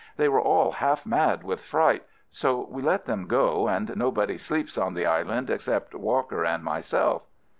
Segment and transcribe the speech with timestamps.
[0.17, 4.75] They were all half mad with fright, so we let them go, and nobody sleeps
[4.75, 7.21] on the island except Walker and myself."